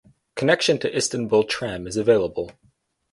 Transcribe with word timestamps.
Connection 0.33 0.79
to 0.79 0.97
Istanbul 0.97 1.43
Tram 1.43 1.85
is 1.85 1.95
available. 1.95 2.53